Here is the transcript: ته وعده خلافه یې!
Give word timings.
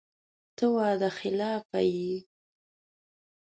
ته 0.57 0.65
وعده 0.75 1.09
خلافه 1.19 1.79
یې! 1.95 2.13